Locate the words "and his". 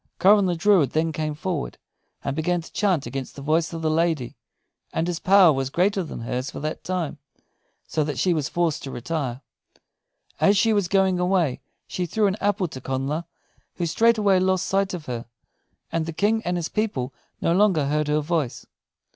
4.91-5.19, 16.45-16.67